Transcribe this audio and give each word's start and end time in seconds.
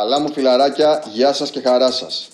Καλά 0.00 0.20
μου 0.20 0.32
φιλαράκια, 0.32 1.02
γεια 1.12 1.32
σας 1.32 1.50
και 1.50 1.60
χαρά 1.60 1.90
σας. 1.90 2.28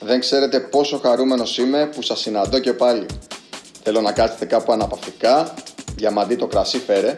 Δεν 0.00 0.20
ξέρετε 0.20 0.60
πόσο 0.60 0.98
χαρούμενος 0.98 1.58
είμαι 1.58 1.86
που 1.86 2.02
σας 2.02 2.20
συναντώ 2.20 2.58
και 2.58 2.72
πάλι. 2.72 3.06
Θέλω 3.82 4.00
να 4.00 4.12
κάτσετε 4.12 4.44
κάπου 4.44 4.72
αναπαυτικά, 4.72 5.54
διαμαντή 5.94 6.36
το 6.36 6.46
κρασί 6.46 6.78
φέρε, 6.78 7.14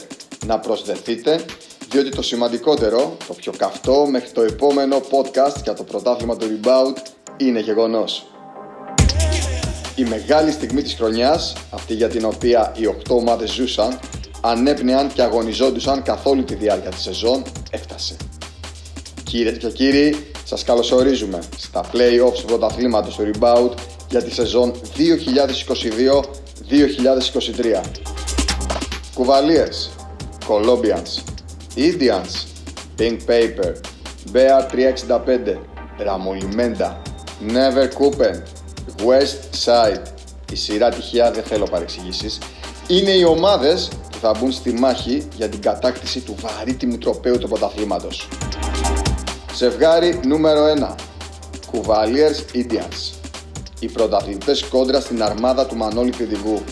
να 0.46 0.58
προσδεθείτε, 0.58 1.44
διότι 1.88 2.10
το 2.10 2.22
σημαντικότερο, 2.22 3.16
το 3.26 3.34
πιο 3.34 3.52
καυτό 3.58 4.06
μέχρι 4.10 4.30
το 4.30 4.42
επόμενο 4.42 4.96
podcast 4.96 5.62
για 5.62 5.74
το 5.74 5.82
πρωτάθλημα 5.82 6.36
του 6.36 6.46
Rebound 6.46 6.96
είναι 7.36 7.60
γεγονός. 7.60 8.26
Η 9.94 10.04
μεγάλη 10.04 10.50
στιγμή 10.50 10.82
της 10.82 10.94
χρονιάς, 10.94 11.52
αυτή 11.70 11.94
για 11.94 12.08
την 12.08 12.24
οποία 12.24 12.72
οι 12.76 12.86
8 12.86 13.16
ομάδες 13.16 13.50
ζούσαν, 13.50 13.98
ανέπνεαν 14.40 15.12
και 15.12 15.22
αγωνιζόντουσαν 15.22 16.02
καθ' 16.02 16.26
όλη 16.26 16.44
τη 16.44 16.54
διάρκεια 16.54 16.90
της 16.90 17.02
σεζόν, 17.02 17.42
έφτασε. 17.70 18.16
Κύριε 19.28 19.52
και 19.52 19.68
κύριοι, 19.68 20.16
σας 20.44 20.64
καλωσορίζουμε 20.64 21.38
στα 21.56 21.84
play-offs 21.92 22.38
του 22.38 22.44
πρωταθλήματος 22.46 23.16
του 23.16 23.30
Rebound 23.32 23.70
για 24.10 24.22
τη 24.22 24.30
σεζόν 24.32 24.72
2022-2023. 27.76 27.80
Κουβαλίες, 29.14 29.90
Colombians, 30.48 31.22
Indians, 31.76 32.46
Pink 32.98 33.16
Paper, 33.26 33.72
Bear 34.32 34.66
365, 34.70 35.58
Ραμολιμέντα, 35.98 37.02
Never 37.48 37.88
Coupen, 37.98 38.42
West 39.06 39.40
Side, 39.64 40.02
η 40.52 40.56
σειρά 40.56 40.88
τυχαία 40.88 41.30
δεν 41.30 41.42
θέλω 41.42 41.64
παρεξηγήσεις, 41.64 42.38
είναι 42.86 43.10
οι 43.10 43.24
ομάδες 43.24 43.88
που 44.10 44.18
θα 44.20 44.34
μπουν 44.38 44.52
στη 44.52 44.72
μάχη 44.72 45.28
για 45.36 45.48
την 45.48 45.60
κατάκτηση 45.60 46.20
του 46.20 46.34
βαρύτιμου 46.40 46.98
τροπέου 46.98 47.38
του 47.38 47.48
πρωταθλήματος. 47.48 48.28
Ζευγάρι 49.56 50.20
νούμερο 50.24 50.64
1. 50.78 50.94
Cavaliers 51.72 52.56
Indians. 52.56 53.14
Οι 53.80 53.88
πρωταθλητές 53.88 54.64
κόντρα 54.64 55.00
στην 55.00 55.22
αρμάδα 55.22 55.66
του 55.66 55.76
Μανώλη 55.76 56.12
Πηδηγού. 56.16 56.62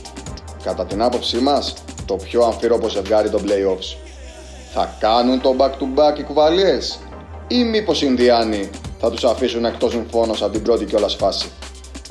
Κατά 0.65 0.87
την 0.87 1.03
άποψή 1.03 1.37
μας, 1.37 1.75
το 2.07 2.15
πιο 2.15 2.43
αμφίροπο 2.43 2.89
ζευγάρι 2.89 3.31
των 3.31 3.43
playoffs. 3.47 3.97
Θα 4.73 4.97
κάνουν 5.01 5.41
το 5.41 5.57
back-to-back 5.59 6.19
οι 6.19 6.25
Cavaliers 6.29 7.01
ή 7.49 7.65
μήπως 7.65 8.03
οι 8.03 8.07
Ινδιάνοι 8.09 8.71
θα 9.01 9.11
τους 9.11 9.25
αφήσουν 9.25 9.65
εκτός 9.65 9.91
συμφώνος 9.91 10.43
από 10.43 10.53
την 10.53 10.63
πρώτη 10.63 10.85
κιόλας 10.85 11.15
φάση; 11.15 11.49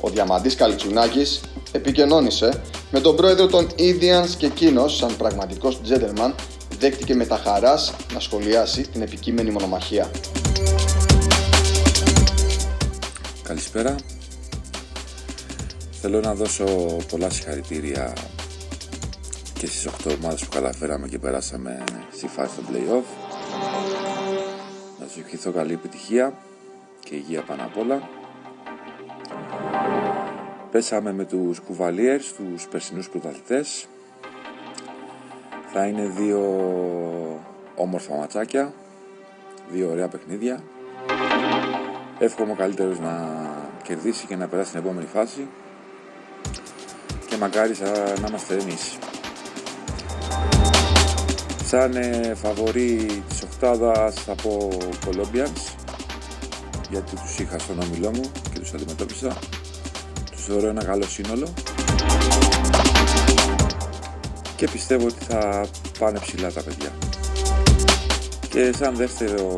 Ο 0.00 0.08
Διαμαντής 0.08 0.54
Καλιτσουνάκης 0.54 1.40
επικοινώνησε 1.72 2.62
με 2.90 3.00
τον 3.00 3.16
πρόεδρο 3.16 3.46
των 3.46 3.66
Indians 3.78 4.28
και 4.38 4.46
εκείνος, 4.46 4.96
σαν 4.96 5.16
πραγματικός 5.16 5.80
gentleman, 5.88 6.32
δέχτηκε 6.78 7.14
με 7.14 7.26
τα 7.26 7.40
χαράς 7.44 7.92
να 8.14 8.20
σχολιάσει 8.20 8.88
την 8.88 9.02
επικείμενη 9.02 9.50
μονομαχία. 9.50 10.10
Καλησπέρα. 13.54 13.94
Θέλω 16.00 16.20
να 16.20 16.34
δώσω 16.34 16.64
πολλά 17.10 17.30
συγχαρητήρια 17.30 18.12
και 19.58 19.66
στις 19.66 19.88
8 20.06 20.16
ομάδες 20.20 20.44
που 20.44 20.50
καταφέραμε 20.50 21.08
και 21.08 21.18
περάσαμε 21.18 21.84
στη 22.12 22.26
φάση 22.26 22.56
των 22.56 22.64
play-off. 22.70 23.04
Να 25.00 25.08
σου 25.08 25.20
ευχηθώ 25.20 25.52
καλή 25.52 25.72
επιτυχία 25.72 26.32
και 27.00 27.14
υγεία 27.14 27.42
πάνω 27.42 27.62
απ' 27.64 27.78
όλα. 27.78 28.08
Πέσαμε 30.70 31.12
με 31.12 31.24
τους 31.24 31.60
κουβαλίερς, 31.60 32.32
τους 32.32 32.68
περσινούς 32.68 33.08
πρωταθλητές. 33.08 33.86
Θα 35.72 35.86
είναι 35.86 36.06
δύο 36.06 36.40
όμορφα 37.74 38.14
ματσάκια, 38.14 38.72
δύο 39.70 39.90
ωραία 39.90 40.08
παιχνίδια. 40.08 40.62
Εύχομαι 42.18 42.52
ο 42.52 42.54
καλύτερος 42.54 42.98
να 42.98 43.42
κερδίσει 43.82 44.26
και 44.26 44.36
να 44.36 44.46
περάσει 44.46 44.68
στην 44.68 44.80
επόμενη 44.80 45.06
φάση 45.06 45.48
και 47.28 47.36
μακάρι 47.36 47.72
να 48.20 48.28
είμαστε 48.28 48.54
εμείς. 48.54 48.98
Σαν 51.64 51.96
ε, 51.96 52.34
φαβορή 52.34 53.22
της 53.28 53.42
οκτάδας 53.42 54.14
θα 54.14 54.34
πω 54.34 54.68
Colombians 55.06 55.74
γιατί 56.90 57.16
τους 57.16 57.38
είχα 57.38 57.58
στον 57.58 57.78
όμιλό 57.80 58.10
μου 58.10 58.30
και 58.52 58.58
τους 58.58 58.72
αντιμετώπισα. 58.72 59.36
Τους 60.30 60.44
θεωρώ 60.44 60.68
ένα 60.68 60.84
καλό 60.84 61.04
σύνολο 61.04 61.48
και 64.56 64.68
πιστεύω 64.68 65.06
ότι 65.06 65.24
θα 65.24 65.66
πάνε 65.98 66.18
ψηλά 66.18 66.52
τα 66.52 66.62
παιδιά. 66.62 66.92
Και 68.48 68.72
σαν 68.72 68.94
δεύτερο 68.94 69.56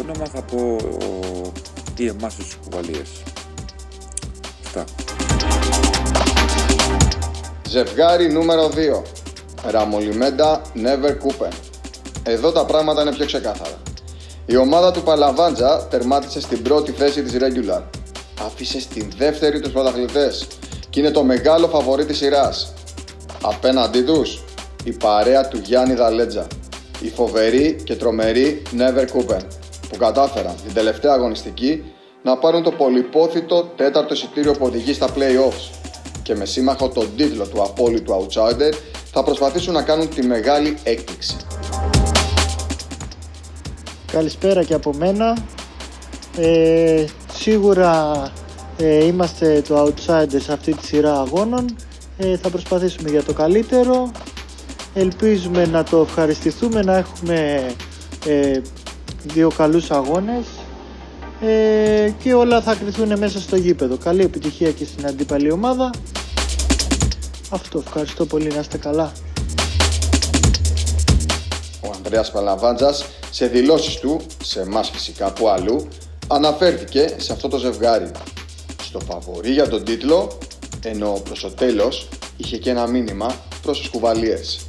όνομα 0.00 0.26
θα 0.26 0.42
πω 0.42 0.76
ή 1.96 2.06
εμάς 2.06 2.34
τους 2.34 2.58
κουβαλίες. 2.64 3.08
Αυτά. 4.64 4.84
Ζευγάρι 7.68 8.32
νούμερο 8.32 8.68
2. 8.68 9.02
Ραμολιμέντα 9.70 10.62
Never 10.74 11.10
Cooper. 11.10 11.52
Εδώ 12.22 12.52
τα 12.52 12.64
πράγματα 12.64 13.02
είναι 13.02 13.12
πιο 13.12 13.26
ξεκάθαρα. 13.26 13.82
Η 14.46 14.56
ομάδα 14.56 14.90
του 14.90 15.02
Παλαβάντζα 15.02 15.86
τερμάτισε 15.86 16.40
στην 16.40 16.62
πρώτη 16.62 16.92
θέση 16.92 17.22
της 17.22 17.36
Regular. 17.40 17.82
Άφησε 18.46 18.80
στην 18.80 19.12
δεύτερη 19.16 19.60
τους 19.60 19.72
πρωταθλητές 19.72 20.46
και 20.90 21.00
είναι 21.00 21.10
το 21.10 21.22
μεγάλο 21.22 21.68
φαβορή 21.68 22.04
της 22.04 22.16
σειράς. 22.16 22.72
Απέναντί 23.42 24.02
τους, 24.02 24.42
η 24.84 24.92
παρέα 24.92 25.48
του 25.48 25.60
Γιάννη 25.64 25.94
Δαλέτζα. 25.94 26.46
Η 27.00 27.10
φοβερή 27.10 27.80
και 27.84 27.96
τρομερή 27.96 28.62
Never 28.78 29.04
Cooper 29.04 29.40
που 29.94 30.00
κατάφεραν 30.00 30.54
την 30.64 30.74
τελευταία 30.74 31.12
αγωνιστική 31.12 31.84
να 32.22 32.36
πάρουν 32.36 32.62
το 32.62 32.70
πολυπόθητο 32.70 33.72
τέταρτο 33.76 34.14
εισιτήριο 34.14 34.52
που 34.52 34.64
οδηγεί 34.64 34.92
στα 34.92 35.08
playoffs 35.08 35.70
και 36.22 36.34
με 36.34 36.44
σύμμαχο 36.44 36.88
τον 36.88 37.08
τίτλο 37.16 37.46
του 37.46 37.62
απόλυτου 37.62 38.26
outsider 38.26 38.72
θα 39.12 39.22
προσπαθήσουν 39.22 39.72
να 39.72 39.82
κάνουν 39.82 40.08
τη 40.08 40.26
μεγάλη 40.26 40.78
έκπληξη. 40.82 41.36
Καλησπέρα 44.12 44.64
και 44.64 44.74
από 44.74 44.92
μένα. 44.92 45.36
Ε, 46.36 47.04
σίγουρα 47.32 48.12
ε, 48.76 49.04
είμαστε 49.04 49.62
το 49.68 49.84
outsider 49.84 50.40
σε 50.40 50.52
αυτή 50.52 50.74
τη 50.74 50.86
σειρά 50.86 51.20
αγώνων. 51.20 51.76
Ε, 52.18 52.36
θα 52.36 52.50
προσπαθήσουμε 52.50 53.10
για 53.10 53.22
το 53.22 53.32
καλύτερο. 53.32 54.10
Ελπίζουμε 54.94 55.66
να 55.66 55.84
το 55.84 56.00
ευχαριστηθούμε, 56.00 56.82
να 56.82 56.96
έχουμε 56.96 57.66
ε, 58.26 58.60
δύο 59.24 59.50
καλούς 59.56 59.90
αγώνες 59.90 60.44
ε, 61.40 62.10
και 62.22 62.34
όλα 62.34 62.60
θα 62.62 62.74
κρυθούν 62.74 63.18
μέσα 63.18 63.40
στο 63.40 63.56
γήπεδο. 63.56 63.96
Καλή 63.96 64.22
επιτυχία 64.22 64.70
και 64.70 64.84
στην 64.84 65.06
αντίπαλη 65.06 65.52
ομάδα. 65.52 65.90
Αυτό, 67.50 67.78
ευχαριστώ 67.86 68.26
πολύ, 68.26 68.48
να 68.48 68.60
είστε 68.60 68.78
καλά. 68.78 69.12
Ο 71.80 71.90
Ανδρέας 71.94 72.30
Παλαβάντζας 72.30 73.04
σε 73.30 73.46
δηλώσεις 73.46 73.96
του, 73.96 74.20
σε 74.42 74.60
εμάς 74.60 74.90
φυσικά 74.90 75.32
που 75.32 75.48
αλλού, 75.48 75.88
αναφέρθηκε 76.26 77.14
σε 77.16 77.32
αυτό 77.32 77.48
το 77.48 77.58
ζευγάρι. 77.58 78.10
Στο 78.82 79.00
φαβορή 79.00 79.52
για 79.52 79.68
τον 79.68 79.84
τίτλο, 79.84 80.38
ενώ 80.84 81.20
προς 81.24 81.40
το 81.40 81.50
τέλος 81.50 82.08
είχε 82.36 82.56
και 82.56 82.70
ένα 82.70 82.86
μήνυμα 82.86 83.34
προς 83.62 83.78
τους 83.78 83.88
κουβαλίες. 83.88 84.64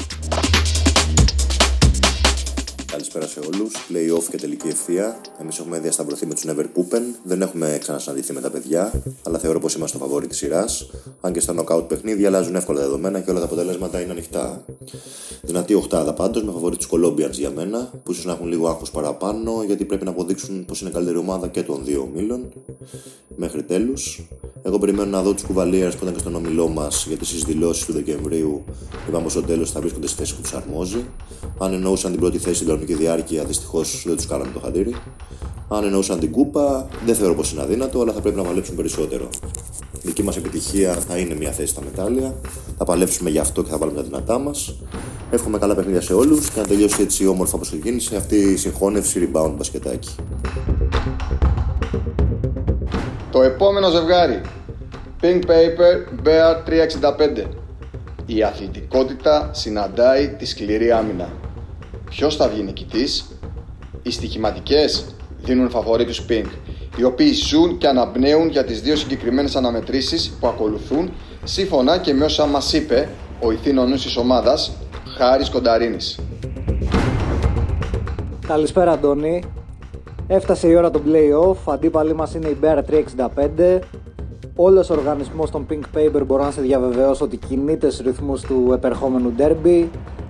Καλησπέρα 3.12 3.42
σε 3.42 3.50
όλους. 3.54 3.74
Play-off 3.90 4.24
και 4.32 4.38
τελική 4.38 4.68
ευθεία. 4.68 5.22
Εμείς 5.42 5.60
έχουμε 5.60 5.80
διασταυρωθεί 5.80 6.26
με 6.26 6.34
τους 6.34 6.44
Never 6.48 6.64
Coupen. 6.64 7.02
Δεν 7.24 7.42
έχουμε 7.42 7.78
ξανασυναντηθεί 7.82 8.34
με 8.34 8.42
τα 8.42 8.50
παιδιά, 8.50 9.02
αλλά 9.24 9.38
θεωρώ 9.38 9.60
πως 9.60 9.76
είμαστε 9.76 9.98
στο 9.98 10.06
φαβόρι 10.06 10.28
της 10.28 10.38
σειράς. 10.38 10.90
Αν 11.22 11.34
και 11.34 11.40
στα 11.40 11.54
knockout 11.58 11.88
παιχνίδια 11.88 12.28
αλλάζουν 12.28 12.56
εύκολα 12.56 12.80
δεδομένα 12.80 13.20
και 13.20 13.30
όλα 13.30 13.40
τα 13.40 13.46
αποτελέσματα 13.46 14.02
είναι 14.02 14.12
ανοιχτά. 14.12 14.66
Δυνατή 15.42 15.74
οχτάδα 15.74 16.14
πάντως 16.14 16.44
με 16.44 16.52
φαβόρι 16.52 16.78
του 16.78 16.88
Colombians 16.90 17.32
για 17.32 17.52
μένα, 17.52 17.92
που 18.04 18.12
ίσως 18.12 18.26
να 18.26 18.32
έχουν 18.32 18.48
λίγο 18.48 18.68
άγχος 18.68 18.92
παραπάνω 18.92 19.64
γιατί 19.66 19.86
πρέπει 19.86 20.06
να 20.06 20.12
αποδείξουν 20.12 20.66
πως 20.66 20.82
είναι 20.82 20.90
καλύτερη 20.90 21.18
ομάδα 21.18 21.48
και 21.48 21.64
των 21.64 21.82
δύο 21.84 22.02
ομίλων. 22.02 22.52
Μέχρι 23.36 23.64
τέλους. 23.64 24.28
Εγώ 24.64 24.80
περιμένω 24.80 25.10
να 25.10 25.22
δω 25.22 25.34
τους 25.34 25.44
κουβαλίε 25.44 25.90
που 25.90 26.00
ήταν 26.02 26.14
και 26.14 26.20
στον 26.20 26.36
ομιλό 26.36 26.68
μας 26.68 27.06
γιατί 27.08 27.26
στι 27.26 27.38
δηλώσει 27.38 27.86
του 27.86 27.94
Δεκεμβρίου 27.94 28.64
είπαμε 29.08 29.30
στο 29.30 29.42
τέλος 29.42 29.72
θα 29.72 29.80
βρίσκονται 29.80 30.08
στη 30.08 30.18
θέση 30.18 30.36
που 30.36 30.42
τους 30.42 30.54
αρμόζει. 30.54 31.06
Αν 31.60 31.74
εννοούσαν 31.74 32.12
την 32.12 32.20
πρώτη 32.20 32.38
θέση 32.38 32.56
στην 32.56 32.68
κανονική 32.68 32.95
διάρκεια, 32.96 33.44
δυστυχώς 33.44 34.04
δεν 34.06 34.16
τους 34.16 34.28
κάναμε 34.28 34.52
το 34.52 34.60
χαντήρι. 34.60 34.96
Αν 35.70 35.84
εννοούσαν 35.84 36.20
την 36.20 36.32
κούπα, 36.32 36.88
δεν 37.06 37.16
θεωρώ 37.16 37.36
πως 37.36 37.52
είναι 37.52 37.62
αδύνατο, 37.62 38.02
αλλά 38.02 38.14
θα 38.14 38.22
πρέπει 38.22 38.38
να 38.38 38.44
παλέψουν 38.44 38.76
περισσότερο. 38.76 39.30
Δική 40.02 40.24
μας 40.24 40.38
επιτυχία 40.38 40.94
θα 40.94 41.18
είναι 41.18 41.36
μια 41.36 41.52
θέση 41.52 41.68
στα 41.68 41.82
μετάλλια. 41.82 42.36
Θα 42.78 42.86
παλέψουμε 42.86 43.30
γι' 43.30 43.40
αυτό 43.40 43.64
και 43.64 43.70
θα 43.70 43.78
βάλουμε 43.78 43.98
τα 43.98 44.04
δυνατά 44.04 44.40
μας. 44.40 44.76
Εύχομαι 45.32 45.58
καλά 45.58 45.76
παιχνίδια 45.76 46.02
σε 46.02 46.14
όλους 46.14 46.50
και 46.50 46.60
να 46.60 46.68
τελειώσει 46.68 47.02
έτσι 47.02 47.28
όμορφα 47.28 47.56
όπως 47.56 47.68
ξεκίνησε 47.70 48.16
αυτή 48.16 48.36
η 48.36 48.56
συγχώνευση 48.56 49.30
rebound 49.34 49.54
μπασκετάκι. 49.58 50.16
Το 53.32 53.42
επόμενο 53.42 53.90
ζευγάρι 53.90 54.42
Pink 55.22 55.42
Paper 55.46 56.28
Bear 56.28 56.70
365 57.44 57.44
Η 58.26 58.44
αθλητικότητα 58.44 59.50
συναντάει 59.54 60.30
τη 60.30 60.46
σκληρή 60.46 60.92
άμυνα. 60.92 61.30
Ποιος 62.16 62.36
θα 62.36 62.48
βγει 62.50 62.64
νικητής; 62.64 63.40
Οι 64.02 64.12
στοιχηματικές 64.12 65.16
δίνουν 65.38 65.70
φαβορή 65.70 66.06
τους 66.06 66.26
Pink, 66.30 66.46
οι 66.98 67.04
οποίοι 67.04 67.34
ζουν 67.34 67.78
και 67.78 67.88
αναπνέουν 67.88 68.50
για 68.50 68.64
τις 68.64 68.82
δύο 68.82 68.96
συγκεκριμένες 68.96 69.56
αναμετρήσεις 69.56 70.38
που 70.40 70.48
ακολουθούν 70.48 71.12
σύμφωνα 71.44 71.98
και 71.98 72.14
με 72.14 72.26
όσα 72.26 72.46
μας 72.46 72.74
είπε 72.74 73.10
ο 73.42 73.52
ηθήνονος 73.52 74.02
της 74.04 74.18
ομάδας 74.18 74.72
Χάρης 75.18 75.50
Κονταρίνης. 75.50 76.20
Καλησπέρα 78.48 78.92
Αντώνη. 78.92 79.44
Έφτασε 80.28 80.68
η 80.68 80.76
ώρα 80.76 80.92
των 80.92 81.02
play-off, 81.08 81.74
αντίπαλοι 81.74 82.14
μας 82.16 82.34
είναι 82.34 82.48
η 82.48 82.58
Bear 82.62 82.84
365. 83.58 83.80
Όλος 84.56 84.90
ο 84.90 84.94
οργανισμός 84.94 85.50
των 85.52 85.66
Pink 85.70 85.98
Paper 85.98 86.22
μπορώ 86.26 86.44
να 86.44 86.52
σε 86.52 86.62
διαβεβαιώσω 86.62 87.26
ότι 87.26 87.38
κινείται 87.38 87.90
στους 87.90 88.06
ρυθμούς 88.06 88.42
του 88.42 88.72
επερχόμενου 88.74 89.34
derby 89.38 89.86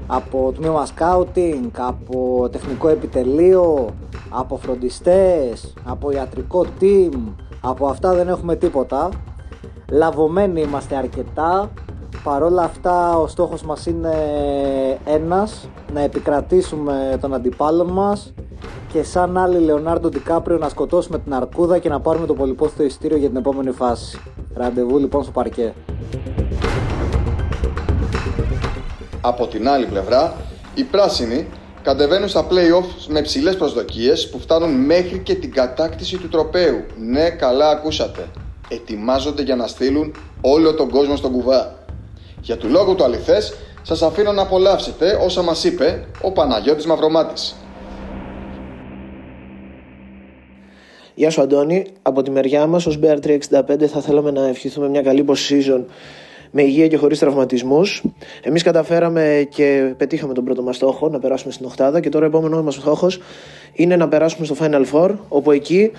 από 0.08 0.54
τμήμα 0.56 0.88
scouting, 0.98 1.70
από 1.78 2.50
τεχνικό 2.52 2.88
επιτελείο, 2.88 3.90
από 4.30 4.58
φροντιστές, 4.58 5.74
από 5.84 6.12
ιατρικό 6.12 6.66
team, 6.82 7.18
από 7.62 7.88
αυτά 7.88 8.14
δεν 8.14 8.28
έχουμε 8.28 8.56
τίποτα. 8.56 9.10
Λαβωμένοι 9.92 10.62
είμαστε 10.62 10.96
αρκετά, 10.96 11.72
παρόλα 12.24 12.64
αυτά 12.64 13.18
ο 13.18 13.28
στόχος 13.28 13.64
μας 13.64 13.86
είναι 13.86 14.14
ένας, 15.06 15.70
να 15.94 16.00
επικρατήσουμε 16.02 17.18
τον 17.22 17.34
αντιπάλο 17.34 17.86
μας 17.86 18.34
και 18.92 19.04
σαν 19.04 19.38
άλλη 19.38 19.60
Λεωνάρντο 19.60 20.10
Ντικάπριο 20.10 20.58
να 20.58 20.70
σκοτώσουμε 20.70 21.20
την 21.20 21.34
αρκούδα 21.34 21.78
και 21.78 21.90
να 21.90 22.00
πάρουμε 22.00 22.26
το 22.26 22.34
πολυπόθητο 22.34 22.84
ειστήριο 22.84 23.18
για 23.18 23.28
την 23.28 23.38
επόμενη 23.38 23.72
φάση. 23.72 24.20
Ραντεβού 24.54 24.98
λοιπόν 24.98 25.24
στο 25.24 25.32
παρκέ. 25.32 25.74
Από 29.28 29.48
την 29.48 29.70
άλλη 29.70 29.86
πλευρά, 29.86 30.36
οι 30.76 30.84
πράσινοι 30.84 31.48
κατεβαίνουν 31.84 32.28
στα 32.28 32.48
play-off 32.50 32.86
με 33.08 33.22
ψηλές 33.22 33.56
προσδοκίες 33.56 34.30
που 34.30 34.40
φτάνουν 34.40 34.72
μέχρι 34.72 35.20
και 35.20 35.36
την 35.36 35.52
κατάκτηση 35.52 36.18
του 36.18 36.30
τροπέου. 36.30 36.84
Ναι, 36.98 37.30
καλά 37.30 37.70
ακούσατε. 37.70 38.28
Ετοιμάζονται 38.68 39.42
για 39.42 39.56
να 39.56 39.68
στείλουν 39.68 40.16
όλο 40.42 40.74
τον 40.74 40.90
κόσμο 40.90 41.16
στον 41.16 41.32
κουβά. 41.32 41.76
Για 42.42 42.58
του 42.58 42.68
λόγου 42.68 42.96
του 42.96 43.04
αληθές, 43.04 43.54
σας 43.82 44.02
αφήνω 44.02 44.32
να 44.32 44.42
απολαύσετε 44.42 45.20
όσα 45.22 45.42
μας 45.42 45.64
είπε 45.64 46.08
ο 46.22 46.32
Παναγιώτης 46.32 46.86
Μαυρομάτης. 46.86 47.56
Γεια 51.16 51.30
σου 51.30 51.42
Αντώνη, 51.42 51.86
από 52.02 52.22
τη 52.22 52.32
μεριά 52.32 52.68
μας 52.68 52.86
ως 52.86 53.00
BR365 53.04 53.86
θα 53.86 54.02
θέλαμε 54.02 54.32
να 54.32 54.48
ευχηθούμε 54.48 54.90
μια 54.90 55.02
καλή 55.02 55.26
post-season 55.28 55.84
με 56.58 56.62
υγεία 56.62 56.88
και 56.88 56.98
χωρίς 56.98 57.20
τραυματισμούς. 57.20 58.04
Εμείς 58.42 58.64
καταφέραμε 58.64 59.48
και 59.50 59.94
πετύχαμε 59.98 60.34
τον 60.34 60.44
πρώτο 60.44 60.62
μας 60.62 60.76
στόχο 60.76 61.10
να 61.10 61.20
περάσουμε 61.20 61.52
στην 61.52 61.66
οχτάδα 61.66 62.00
και 62.00 62.10
τώρα 62.10 62.26
ο 62.26 62.28
επόμενος 62.28 62.62
μας 62.62 62.74
στόχος 62.74 63.20
είναι 63.74 63.96
να 63.96 64.08
περάσουμε 64.08 64.46
στο 64.46 64.56
Final 64.60 64.86
Four 64.92 65.10
όπου 65.28 65.52
εκεί 65.52 65.92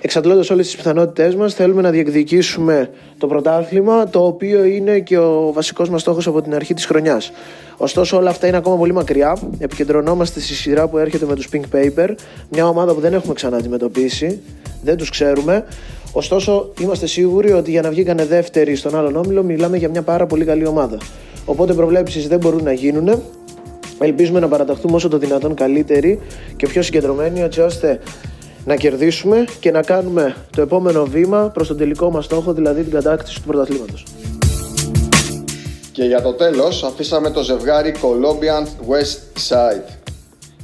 εξαντλώντας 0.00 0.50
όλες 0.50 0.66
τις 0.66 0.76
πιθανότητές 0.76 1.34
μας, 1.34 1.54
θέλουμε 1.54 1.82
να 1.82 1.90
διεκδικήσουμε 1.90 2.90
το 3.18 3.26
πρωτάθλημα, 3.26 4.08
το 4.08 4.24
οποίο 4.24 4.64
είναι 4.64 4.98
και 4.98 5.18
ο 5.18 5.52
βασικός 5.52 5.88
μας 5.88 6.00
στόχος 6.00 6.26
από 6.26 6.42
την 6.42 6.54
αρχή 6.54 6.74
της 6.74 6.86
χρονιάς. 6.86 7.32
Ωστόσο, 7.76 8.16
όλα 8.16 8.30
αυτά 8.30 8.46
είναι 8.46 8.56
ακόμα 8.56 8.76
πολύ 8.76 8.92
μακριά. 8.92 9.36
Επικεντρωνόμαστε 9.58 10.40
στη 10.40 10.54
σειρά 10.54 10.88
που 10.88 10.98
έρχεται 10.98 11.26
με 11.26 11.34
τους 11.34 11.48
Pink 11.52 11.76
Paper, 11.76 12.14
μια 12.50 12.68
ομάδα 12.68 12.94
που 12.94 13.00
δεν 13.00 13.12
έχουμε 13.14 13.34
ξανά 13.34 13.56
αντιμετωπίσει, 13.56 14.40
δεν 14.82 14.96
τους 14.96 15.10
ξέρουμε. 15.10 15.64
Ωστόσο, 16.12 16.72
είμαστε 16.80 17.06
σίγουροι 17.06 17.52
ότι 17.52 17.70
για 17.70 17.82
να 17.82 17.90
βγήκανε 17.90 18.24
δεύτεροι 18.24 18.76
στον 18.76 18.96
άλλον 18.96 19.16
όμιλο, 19.16 19.42
μιλάμε 19.42 19.76
για 19.76 19.88
μια 19.88 20.02
πάρα 20.02 20.26
πολύ 20.26 20.44
καλή 20.44 20.66
ομάδα. 20.66 20.98
Οπότε, 21.44 21.72
προβλέψεις 21.72 22.28
δεν 22.28 22.38
μπορούν 22.38 22.62
να 22.62 22.72
γίνουν. 22.72 23.22
Ελπίζουμε 23.98 24.40
να 24.40 24.48
παραταχθούμε 24.48 24.94
όσο 24.94 25.08
το 25.08 25.18
δυνατόν 25.18 25.54
καλύτεροι 25.54 26.20
και 26.56 26.66
πιο 26.66 26.82
συγκεντρωμένοι, 26.82 27.40
έτσι 27.40 27.60
ώστε 27.60 28.00
να 28.64 28.76
κερδίσουμε 28.76 29.44
και 29.60 29.70
να 29.70 29.82
κάνουμε 29.82 30.36
το 30.50 30.62
επόμενο 30.62 31.04
βήμα 31.04 31.50
προς 31.54 31.68
τον 31.68 31.76
τελικό 31.76 32.10
μας 32.10 32.24
στόχο, 32.24 32.52
δηλαδή 32.52 32.82
την 32.82 32.92
κατάκτηση 32.92 33.40
του 33.40 33.46
πρωταθλήματος. 33.46 34.04
Και 35.92 36.04
για 36.04 36.22
το 36.22 36.32
τέλος 36.32 36.84
αφήσαμε 36.84 37.30
το 37.30 37.42
ζευγάρι 37.42 37.94
Colombian 38.02 38.64
West 38.64 39.40
Side. 39.48 39.98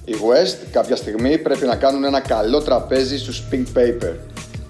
Οι 0.05 0.13
West 0.13 0.67
κάποια 0.71 0.97
στιγμή 0.97 1.39
πρέπει 1.39 1.67
να 1.67 1.77
κάνουν 1.77 2.05
ένα 2.05 2.21
καλό 2.21 2.63
τραπέζι 2.63 3.19
στους 3.19 3.43
Pink 3.53 3.79
Paper, 3.79 4.13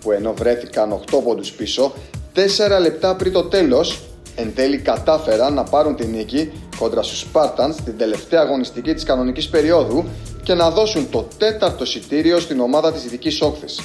που 0.06 0.12
ενώ 0.12 0.34
βρέθηκαν 0.34 1.00
8 1.10 1.22
πόντους 1.24 1.52
πίσω, 1.52 1.92
4 2.34 2.80
λεπτά 2.80 3.16
πριν 3.16 3.32
το 3.32 3.42
τέλος, 3.42 4.00
εν 4.34 4.52
τέλει 4.54 4.78
κατάφεραν 4.78 5.54
να 5.54 5.62
πάρουν 5.62 5.96
την 5.96 6.10
νίκη 6.10 6.52
κόντρα 6.78 7.02
στους 7.02 7.26
Spartans 7.32 7.74
την 7.84 7.98
τελευταία 7.98 8.40
αγωνιστική 8.40 8.94
της 8.94 9.04
κανονικής 9.04 9.48
περίοδου 9.48 10.04
και 10.42 10.54
να 10.54 10.70
δώσουν 10.70 11.10
το 11.10 11.28
τέταρτο 11.38 11.84
εισιτήριο 11.84 12.40
στην 12.40 12.60
ομάδα 12.60 12.92
της 12.92 13.02
Δυτικής 13.02 13.40
Όχθης. 13.40 13.80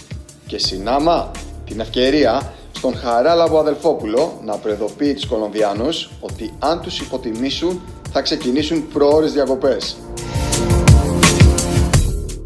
Και 0.47 0.57
συνάμα 0.57 1.31
την 1.65 1.79
ευκαιρία 1.79 2.53
στον 2.71 2.95
Χαράλαβο 2.95 3.59
Αδελφόπουλο 3.59 4.39
να 4.45 4.55
προειδοποιεί 4.55 5.13
τους 5.13 5.25
Κολομβιάνους 5.25 6.09
ότι 6.19 6.53
αν 6.59 6.81
τους 6.81 6.99
υποτιμήσουν 6.99 7.81
θα 8.11 8.21
ξεκινήσουν 8.21 8.87
προώρες 8.93 9.33
διακοπές. 9.33 9.97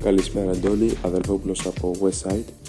Καλησπέρα 0.03 0.51
Αντώνη, 0.51 0.97
Αδελφόπουλος 1.01 1.65
από 1.65 1.91
Westside. 2.01 2.64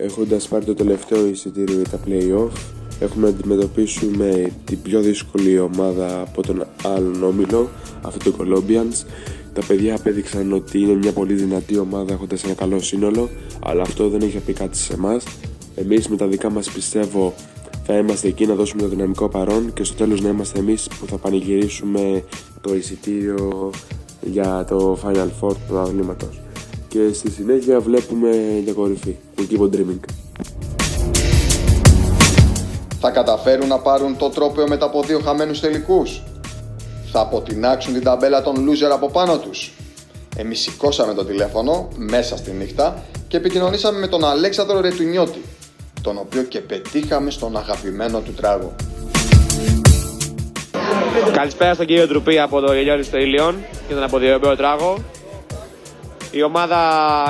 Έχοντας 0.00 0.48
πάρει 0.48 0.64
το 0.64 0.74
τελευταίο 0.74 1.26
εισιτήριο 1.26 1.74
για 1.74 1.88
τα 1.88 2.00
play-off, 2.06 2.58
έχουμε 3.00 3.22
να 3.22 3.28
αντιμετωπίσουμε 3.28 4.52
την 4.64 4.82
πιο 4.82 5.00
δύσκολη 5.00 5.58
ομάδα 5.58 6.20
από 6.20 6.42
τον 6.42 6.66
άλλον 6.84 7.24
όμιλο, 7.24 7.68
αυτό 8.02 8.30
το 8.30 8.36
Colombians, 8.40 9.04
τα 9.52 9.62
παιδιά 9.66 9.94
απέδειξαν 9.94 10.52
ότι 10.52 10.78
είναι 10.80 10.94
μια 10.94 11.12
πολύ 11.12 11.34
δυνατή 11.34 11.78
ομάδα 11.78 12.12
έχοντας 12.12 12.44
ένα 12.44 12.54
καλό 12.54 12.80
σύνολο, 12.80 13.28
αλλά 13.62 13.82
αυτό 13.82 14.08
δεν 14.08 14.20
έχει 14.20 14.38
πει 14.38 14.52
κάτι 14.52 14.76
σε 14.76 14.92
εμάς. 14.92 15.24
Εμείς 15.74 16.08
με 16.08 16.16
τα 16.16 16.26
δικά 16.26 16.50
μας 16.50 16.70
πιστεύω 16.70 17.34
θα 17.84 17.96
είμαστε 17.96 18.28
εκεί 18.28 18.46
να 18.46 18.54
δώσουμε 18.54 18.82
το 18.82 18.88
δυναμικό 18.88 19.28
παρόν 19.28 19.72
και 19.72 19.84
στο 19.84 19.94
τέλος 19.94 20.20
να 20.20 20.28
είμαστε 20.28 20.58
εμείς 20.58 20.88
που 21.00 21.06
θα 21.06 21.16
πανηγυρίσουμε 21.16 22.24
το 22.60 22.74
εισιτήριο 22.74 23.70
για 24.20 24.64
το 24.68 24.98
Final 25.04 25.28
Four 25.40 25.52
του 25.52 25.60
πρωταθλήματο. 25.68 26.47
Και 26.88 27.12
στη 27.12 27.30
συνέχεια 27.30 27.80
βλέπουμε 27.80 28.60
για 28.64 28.72
κορυφή. 28.72 29.16
We 29.36 29.40
keep 29.40 29.60
on 29.60 29.70
dreaming. 29.76 30.00
Θα 33.00 33.10
καταφέρουν 33.10 33.68
να 33.68 33.78
πάρουν 33.78 34.16
το 34.16 34.28
τρόπαιο 34.28 34.68
μετά 34.68 34.84
από 34.84 35.02
δύο 35.02 35.18
χαμένους 35.18 35.60
τελικούς 35.60 36.22
θα 37.12 37.20
αποτινάξουν 37.20 37.92
την 37.92 38.02
ταμπέλα 38.02 38.42
των 38.42 38.68
loser 38.68 38.90
από 38.92 39.10
πάνω 39.10 39.38
τους. 39.38 39.70
Εμείς 40.36 40.60
σηκώσαμε 40.60 41.14
το 41.14 41.24
τηλέφωνο 41.24 41.88
μέσα 41.96 42.36
στη 42.36 42.50
νύχτα 42.50 43.02
και 43.28 43.36
επικοινωνήσαμε 43.36 43.98
με 43.98 44.06
τον 44.06 44.24
Αλέξανδρο 44.24 44.80
Ρετουνιώτη, 44.80 45.42
τον 46.02 46.18
οποίο 46.18 46.42
και 46.42 46.60
πετύχαμε 46.60 47.30
στον 47.30 47.56
αγαπημένο 47.56 48.20
του 48.20 48.32
τράγο. 48.32 48.74
Καλησπέρα 51.32 51.74
στον 51.74 51.86
κύριο 51.86 52.08
Τρουπή 52.08 52.38
από 52.38 52.60
το 52.60 52.72
Γελιόρι 52.72 53.02
στο 53.02 53.18
Ήλιον 53.18 53.56
και 53.88 53.94
τον 53.94 54.02
αποδιομπέο 54.02 54.56
τράγο. 54.56 54.98
Η 56.30 56.42
ομάδα 56.42 56.78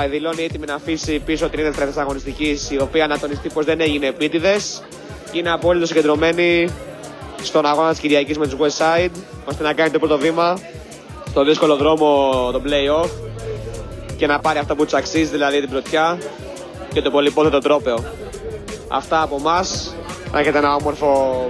δηλώνει 0.09 0.43
έτοιμη 0.43 0.65
να 0.65 0.73
αφήσει 0.73 1.19
πίσω 1.19 1.49
την 1.49 1.59
ίδια 1.59 1.93
αγωνιστικής, 1.95 2.71
η 2.71 2.81
οποία 2.81 3.07
να 3.07 3.19
τονιστεί 3.19 3.49
πως 3.49 3.65
δεν 3.65 3.81
έγινε 3.81 4.07
επίτηδες 4.07 4.83
και 5.31 5.37
είναι 5.37 5.51
απόλυτο 5.51 5.85
συγκεντρωμένη 5.85 6.69
στον 7.41 7.65
αγώνα 7.65 7.89
της 7.89 7.99
Κυριακής 7.99 8.37
με 8.37 8.47
τους 8.47 8.57
West 8.59 8.83
Side, 8.83 9.11
ώστε 9.45 9.63
να 9.63 9.73
κάνει 9.73 9.89
το 9.89 9.99
πρώτο 9.99 10.17
βήμα 10.17 10.59
στο 11.29 11.43
δύσκολο 11.43 11.75
δρόμο 11.75 12.31
το 12.51 12.61
play-off 12.65 13.09
και 14.17 14.27
να 14.27 14.39
πάρει 14.39 14.59
αυτό 14.59 14.75
που 14.75 14.85
του 14.85 14.97
αξίζει, 14.97 15.31
δηλαδή 15.31 15.59
την 15.59 15.69
πρωτιά 15.69 16.17
και 16.93 17.01
το 17.01 17.11
πολυπόθετο 17.11 17.59
τρόπεο. 17.59 18.03
Αυτά 18.87 19.21
από 19.21 19.35
εμάς. 19.39 19.93
Να 20.31 20.39
έχετε 20.39 20.57
ένα 20.57 20.75
όμορφο 20.75 21.47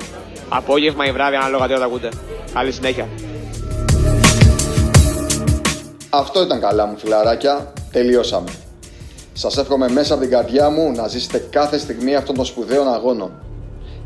απόγευμα 0.49 1.05
ή 1.05 1.11
βράδυ, 1.11 1.35
ανάλογα 1.35 1.67
τι 1.67 1.73
ακούτε. 1.73 2.09
Καλή 2.53 2.71
συνέχεια. 2.71 3.07
Αυτό 6.09 6.41
ήταν 6.41 6.59
καλά 6.59 6.85
μου 6.85 6.97
φιλαράκια. 6.97 7.73
Τελειώσαμε. 7.91 8.51
Σας 9.33 9.57
εύχομαι 9.57 9.89
μέσα 9.89 10.13
από 10.13 10.21
την 10.21 10.31
καρδιά 10.31 10.69
μου 10.69 10.91
να 10.91 11.07
ζήσετε 11.07 11.47
κάθε 11.49 11.77
στιγμή 11.77 12.15
αυτών 12.15 12.35
των 12.35 12.45
σπουδαίων 12.45 12.93
αγώνων 12.93 13.31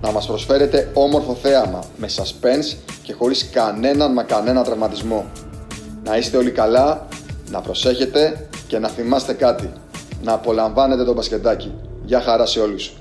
να 0.04 0.12
μας 0.12 0.26
προσφέρετε 0.26 0.92
όμορφο 0.94 1.34
θέαμα 1.34 1.84
με 1.98 2.08
suspense 2.16 2.78
και 3.04 3.14
χωρίς 3.14 3.50
κανέναν 3.50 4.14
μα 4.14 4.24
κανένα 4.24 4.64
τραυματισμό. 4.64 5.26
Να 6.04 6.18
είστε 6.18 6.38
όλοι 6.38 6.52
καλά, 6.52 7.08
να 7.50 7.62
προσέχετε 7.62 8.48
και 8.68 8.80
να 8.80 8.88
θυμάστε 8.88 9.34
κάτι. 9.34 9.72
Να 10.24 10.34
απολαμβάνετε 10.34 11.04
το 11.04 11.14
μπασκετάκι. 11.14 11.74
Γεια 12.06 12.22
χαρά 12.22 12.46
σε 12.46 12.60
όλους. 12.60 12.94